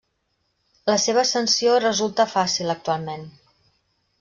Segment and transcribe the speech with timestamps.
[0.91, 3.31] La seva ascensió resulta fàcil actualment.